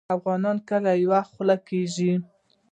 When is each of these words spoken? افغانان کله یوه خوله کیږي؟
افغانان 0.17 0.57
کله 0.69 0.91
یوه 1.03 1.21
خوله 1.31 1.55
کیږي؟ 1.67 2.11